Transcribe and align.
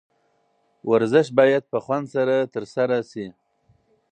ورزش 0.91 1.27
باید 1.39 1.63
په 1.71 1.77
خوند 1.85 2.05
سره 2.15 2.35
ترسره 2.53 2.99
شي. 3.11 3.27